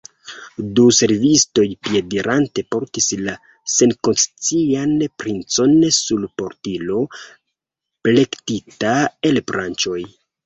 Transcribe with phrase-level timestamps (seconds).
[0.77, 3.35] Du servistoj piedirante portis la
[3.73, 7.03] senkonscian princon sur portilo,
[8.09, 8.97] plektita
[9.31, 10.01] el branĉoj.